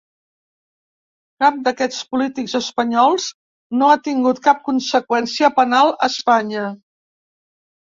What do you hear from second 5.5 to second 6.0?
penal